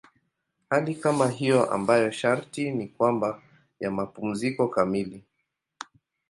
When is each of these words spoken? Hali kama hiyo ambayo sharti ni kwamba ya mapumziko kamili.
Hali 0.69 0.95
kama 0.95 1.27
hiyo 1.29 1.71
ambayo 1.71 2.11
sharti 2.11 2.71
ni 2.71 2.87
kwamba 2.87 3.41
ya 3.79 3.91
mapumziko 3.91 4.67
kamili. 4.67 5.23